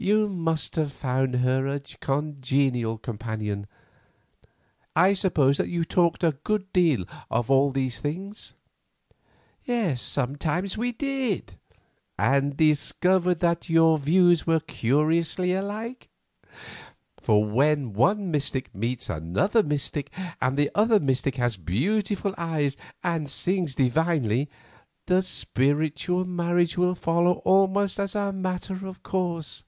[0.00, 3.66] You must have found her a congenial companion.
[4.94, 8.54] I suppose that you talked a good deal of these things?"
[9.96, 11.54] "Sometimes we did."
[12.16, 16.08] "And discovered that your views were curiously alike?
[17.20, 23.28] For when one mystic meets another mystic, and the other mystic has beautiful eyes and
[23.28, 24.48] sings divinely,
[25.06, 29.64] the spiritual marriage will follow almost as a matter of course.